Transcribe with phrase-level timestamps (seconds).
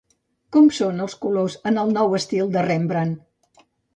[0.55, 3.15] Com són els colors en el nou estil de Rembrandt?